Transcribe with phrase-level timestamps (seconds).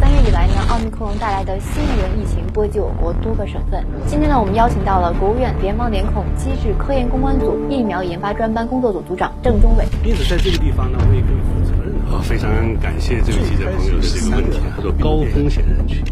[0.00, 3.84] 三月以来呢，奥密克戎带来的新一轮疫情波及我国多个省份。
[4.06, 9.84] 今天呢，我们邀请到了国务院联防联控机制科研攻关组疫苗研发专班工作组组长郑中伟。
[10.04, 11.94] 因此，在这个地方呢，我也可以负责任。
[12.12, 16.02] 啊，非常感谢这位记者朋友是一个问题，他说高风险人群。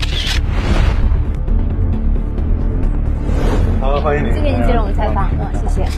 [3.80, 4.34] 好，欢迎您。
[4.34, 5.88] 谢谢您接受我们采访，嗯，谢谢。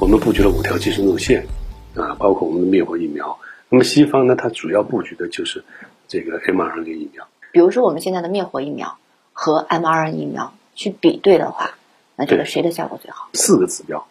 [0.00, 1.44] 我们布局了五条技术路线，
[1.94, 3.36] 啊，包括我们的灭活疫苗。
[3.68, 5.64] 那么西方呢，它主要布局的就是
[6.08, 7.28] 这个 mRNA 疫苗。
[7.52, 8.98] 比如说我们现在的灭活疫苗
[9.32, 11.76] 和 mRNA 疫苗去比对的话，
[12.16, 13.28] 那这个谁的效果最好？
[13.32, 14.06] 四个指标。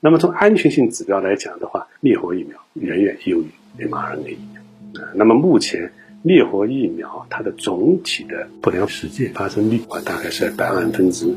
[0.00, 5.02] 那么从安全性指标来讲的话，灭活疫苗远远优于 mRNA 疫苗。
[5.02, 11.34] 啊，那么目前灭活疫苗它的总体的不良事件发生率啊，大概是在百万分之。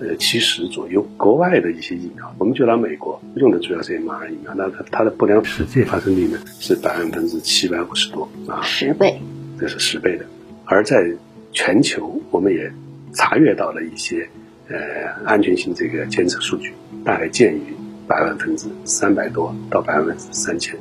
[0.00, 1.02] 呃，七十左右。
[1.16, 9.20] 国外的一些疫苗，我们就拿美国用的主要是 mRNA 疫苗，那它它的不良实际发生率呢是百分之七百五十多啊，十倍，
[9.58, 10.24] 这是十倍的。
[10.64, 11.14] 而在
[11.52, 12.72] 全球，我们也
[13.14, 14.28] 查阅到了一些
[14.68, 14.76] 呃
[15.24, 16.72] 安全性这个监测数据，
[17.04, 17.60] 大概介于
[18.06, 20.78] 百万分之三百多到百万分之三千。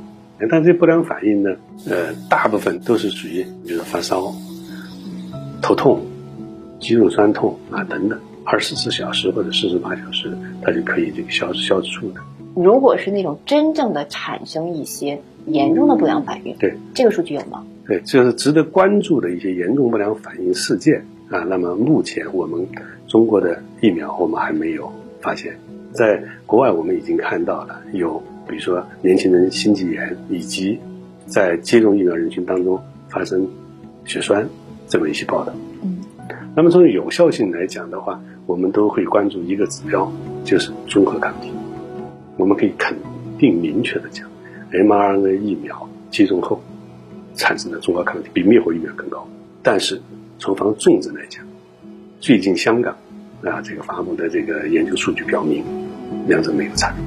[0.49, 1.55] 但这不良反应呢，
[1.89, 4.31] 呃，大部分都是属于比如发烧、
[5.63, 6.05] 头痛、
[6.79, 8.19] 肌肉酸痛啊等等。
[8.49, 12.21] 二十四小时或者四十八小时，它就可以这个消消除的。
[12.55, 17.65] 如果是那种真正的产生一些严重的不良反应，对这个数据有吗？
[17.85, 21.39] 对，就是值得关注的一些严重不良反应事件啊。
[21.41, 22.65] 那么目前我们
[23.07, 24.89] 中国的疫苗我们还没有
[25.19, 25.59] 发现，
[25.91, 30.79] 在国外我们已经看到了有，比如说年轻人心肌炎，以及
[31.25, 33.45] 在接种疫苗人群当中发生
[34.05, 34.47] 血栓
[34.87, 35.53] 这么一些报道。
[35.83, 35.97] 嗯，
[36.55, 38.21] 那么从有效性来讲的话。
[38.47, 40.09] 我们都会关注一个指标，
[40.45, 41.51] 就是综合抗体。
[42.37, 42.97] 我们可以肯
[43.37, 44.25] 定、明确的讲
[44.71, 46.61] ，mRNA 疫苗接种后
[47.35, 49.27] 产生的综合抗体比灭活疫苗更高。
[49.61, 50.01] 但是
[50.39, 51.45] 从防重症来讲，
[52.21, 52.95] 最近香港
[53.43, 55.61] 啊这个发布的这个研究数据表明，
[56.25, 57.03] 两者没有差别。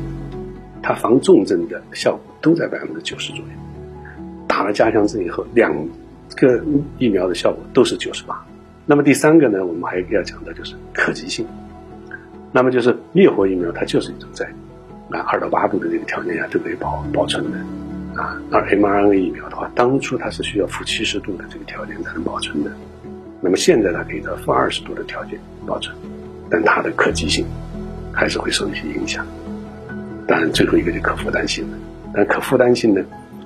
[0.82, 4.24] 它防重症的效果都在百分之九十左右。
[4.46, 5.74] 打了加强针以后，两
[6.36, 6.62] 个
[6.98, 8.46] 疫苗的效果都是九十八。
[8.86, 11.46] 那么第三个呢，我们还要讲的就是可及性。
[12.52, 14.44] 那么就是灭活疫苗，它就是一种在
[15.10, 17.58] 啊二到八度的这个条件下都可以保保存的
[18.20, 18.40] 啊。
[18.50, 22.72] 而 mRNA 疫苗的话，当初它是需要负七十度的这个条件才能保存的。
[23.40, 25.96] 那么现在它可以到负二十度的条件保存，
[26.50, 27.46] 但它的可及性
[28.12, 29.24] 还是会受一些影响。
[30.26, 31.78] 当然，最后一个就可负担性了。
[32.12, 33.00] 但可负担性呢，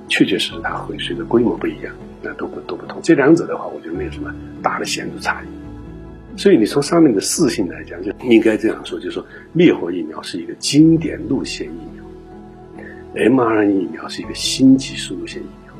[0.07, 1.93] 确确实实它会随着规模不一样。
[2.27, 4.33] 那都不都不同，这两者的话，我觉得没有什么
[4.63, 6.41] 大的显著差异。
[6.41, 9.23] 所以你从上面的四性来讲，就应该这样说，就是说
[9.53, 15.73] 灭活疫苗是一个经典路线疫苗，mRNA 疫苗是一个新技术路线疫苗，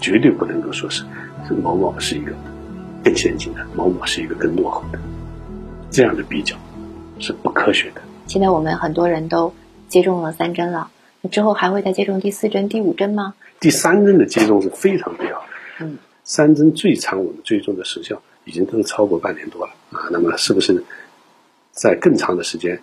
[0.00, 1.02] 绝对不能够说是
[1.48, 2.32] 是某某是一个
[3.02, 5.00] 更先进的，某某是一个更落后的，
[5.90, 6.56] 这样的比较
[7.18, 8.00] 是不科学的。
[8.28, 9.52] 现在我们很多人都
[9.88, 10.90] 接种了三针了，
[11.28, 13.34] 之后还会再接种第四针、第五针吗？
[13.60, 15.46] 第三针的接种是非常必要的。
[15.80, 20.08] 嗯，三针最长我们追踪的时效已经都超过半年多了啊。
[20.10, 20.84] 那么是不是
[21.72, 22.80] 在更长的时间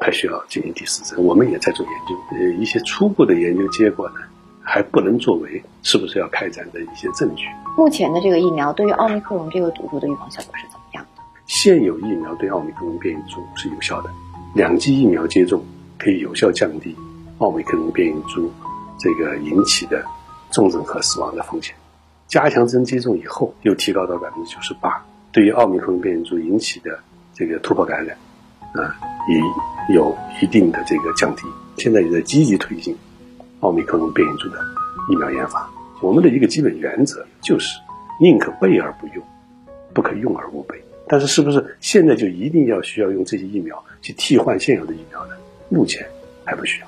[0.00, 1.24] 还需要进行第四针？
[1.24, 4.16] 我们也在做研究，呃，一些初步的研究结果呢，
[4.62, 7.44] 还不能作为是不是要开展的一些证据。
[7.76, 11.22] 目前的这个疫苗对于奥密克戎这个毒株的预防效果是怎么样的？
[11.46, 14.10] 现有疫苗对奥密克戎变异株是有效的，
[14.54, 15.64] 两剂疫苗接种
[15.98, 16.94] 可以有效降低
[17.38, 18.52] 奥密克戎变异株
[18.98, 20.04] 这个引起的
[20.50, 21.74] 重症和死亡的风险。
[22.26, 25.04] 加强针接种以后，又提高到百分之九十八。
[25.32, 26.98] 对于奥密克戎变异株引起的
[27.32, 28.16] 这个突破感染，
[28.74, 28.96] 啊，
[29.28, 31.42] 也有一定的这个降低。
[31.76, 32.96] 现在也在积极推进
[33.60, 34.58] 奥密克戎变异株的
[35.10, 35.70] 疫苗研发。
[36.00, 37.78] 我们的一个基本原则就是，
[38.20, 39.24] 宁可备而不用，
[39.94, 40.82] 不可用而无备。
[41.06, 45.34] 但是，是不是现在就一定要需要用这些疫苗去替换现有的疫苗呢？
[45.70, 46.06] 目前
[46.44, 46.86] 还不需要。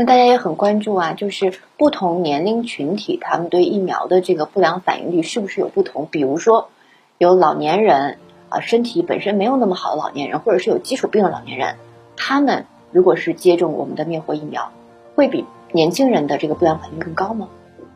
[0.00, 6.06] 那大家也很关注啊，就是不同年龄群体他们对疫苗的这个不良反应率是不是有不同？
[6.08, 6.70] 比如说，
[7.18, 8.18] 有老年人
[8.48, 11.74] 啊，身体本身没有那么好的老年人，或者是有基础病的老年人，
[12.16, 14.70] 他们如果是接种我们的灭活疫苗，
[15.16, 17.48] 会比年轻人的这个不良反应更高吗？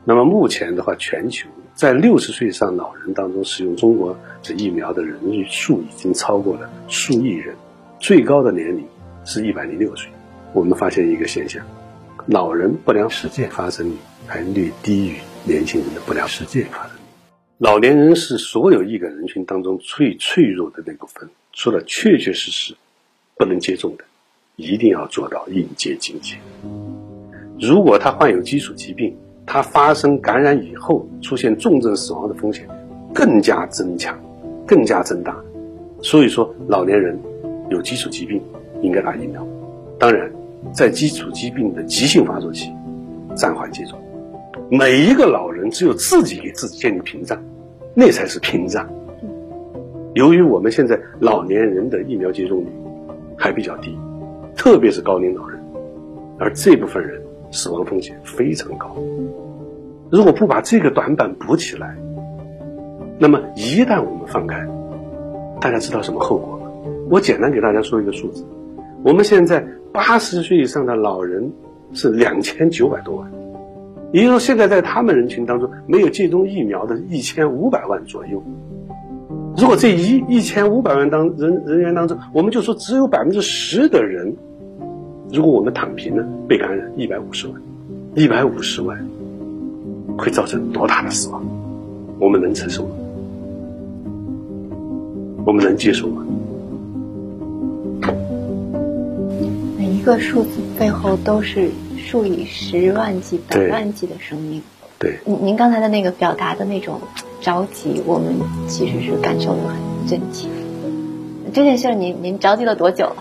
[0.04, 7.54] 那么目前的话，全球在六十岁以上老人当中使用中国这疫苗的人数已经超过了数亿人，
[8.00, 8.84] 最高的年龄
[9.24, 10.10] 是一百零六岁。
[10.52, 11.64] 我们发现一个现象。
[12.26, 13.96] 老人不良事件发生率
[14.26, 17.00] 还略低于年轻人的不良事件发生率。
[17.58, 22.74] 老年人是所有易感人群当中最脆弱的那部分，除了确确实实
[23.36, 24.04] 不能接种的，
[24.56, 26.36] 一定要做到应接尽接。
[27.60, 29.16] 如果他患有基础疾病，
[29.46, 32.68] 他发生感染以后出现重症死亡的风险
[33.12, 34.18] 更加增强、
[34.66, 35.36] 更加增大。
[36.02, 37.18] 所以说，老年人
[37.70, 38.42] 有基础疾病
[38.82, 39.46] 应该打疫苗。
[39.98, 40.32] 当然，
[40.72, 42.70] 在基础疾病的急性发作期，
[43.34, 43.98] 暂缓接种。
[44.70, 47.42] 每一个老人只有自己给自己建立屏障，
[47.94, 48.88] 那才是屏障。
[50.14, 52.66] 由于我们现在老年人的疫苗接种率
[53.36, 53.98] 还比较低，
[54.54, 55.58] 特别是高龄老人，
[56.38, 57.20] 而这部分人
[57.50, 58.96] 死亡风险非常高。
[60.10, 61.96] 如果不把这个短板补起来，
[63.18, 64.66] 那么一旦我们放开，
[65.60, 66.70] 大家知道什么后果吗？
[67.10, 68.44] 我简单给大家说一个数字：
[69.02, 71.52] 我们现在八十岁以上的老人
[71.92, 73.30] 是两千九百多万，
[74.12, 78.42] 也就是说，现在在他们人群当中没有接种疫苗的一千五百万左右。
[79.56, 84.34] 如果这一一千五百万当人人员当中，我们就说只有百分之十的人，
[85.30, 87.60] 如果我们躺平了，被感染一百五十万，
[88.14, 88.98] 一百五十万
[90.16, 91.44] 会造成多大的死亡？
[92.18, 92.90] 我们能承受吗？
[95.44, 96.24] 我们能接受吗？
[100.04, 104.62] 个数字背后都是数以十万计、百万计的生命。
[104.98, 107.00] 对，您您刚才的那个表达的那种
[107.40, 108.34] 着急，我们
[108.68, 109.76] 其实是感受的很
[110.08, 110.48] 真切。
[111.52, 113.16] 这件事您您着急了多久了？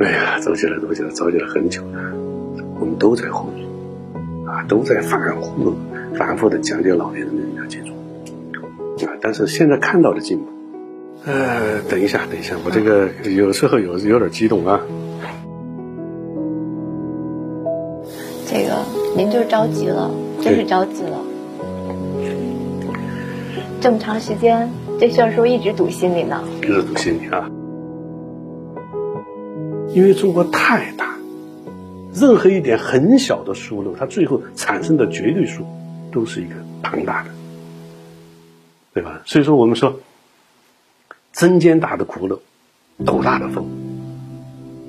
[0.00, 1.08] 哎呀，着急了多久？
[1.10, 2.12] 着急了很久了。
[2.80, 3.66] 我们都在后面，
[4.46, 5.76] 啊，都在反复、
[6.14, 7.94] 反复的讲解老年人的疫苗接种。
[9.06, 10.46] 啊，但是现在看到的进步。
[11.26, 14.80] 呃，等一下，等一下，我这个有时候有有点激动啊。
[19.20, 21.18] 您就是着急了，真是着急了。
[23.78, 26.42] 这么长时间，这事儿是不是一直堵心里呢？
[26.56, 27.50] 一直堵心里啊。
[29.92, 31.18] 因为中国太大，
[32.14, 35.66] 任何一点很小的疏漏，它最后产生的绝对数
[36.10, 37.28] 都是一个庞大的，
[38.94, 39.20] 对吧？
[39.26, 40.00] 所以说，我们说。
[41.34, 42.38] 针尖大的窟窿，
[43.04, 43.68] 斗大的风。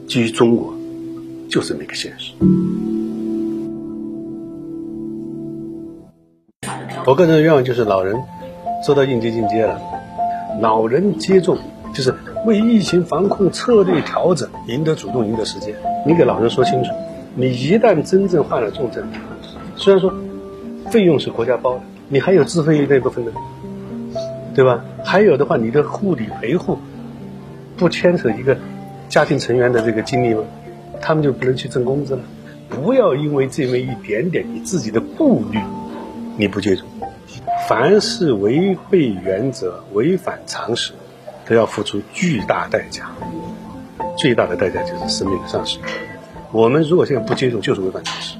[0.08, 0.74] 基于中国，
[1.50, 2.32] 就这么一个现实。
[7.06, 8.16] 我个人的愿望就是老人
[8.86, 9.80] 做到应接尽接了。
[10.60, 11.58] 老人接种
[11.94, 12.14] 就是
[12.46, 15.74] 为疫情防控策略调整赢得主动，赢得时间。
[16.06, 16.92] 你给老人说清楚，
[17.36, 19.04] 你一旦真正患了重症，
[19.76, 20.14] 虽然说
[20.90, 23.32] 费用是国家包的，你还有自费那部分的。
[24.54, 24.84] 对吧？
[25.06, 26.78] 还有的话，你的护理陪护
[27.78, 28.58] 不牵扯一个
[29.08, 30.44] 家庭成员的这个精力吗？
[31.00, 32.22] 他们就不能去挣工资了？
[32.70, 35.58] 不要因为这么一点点你自己的顾虑，
[36.36, 36.86] 你不接种。
[37.72, 40.92] 凡是违背原则、违反常识，
[41.46, 43.10] 都要付出巨大代价。
[44.18, 45.80] 最大的代价就是生命的丧失。
[46.52, 48.36] 我们如果现在不接受，就是违反常识。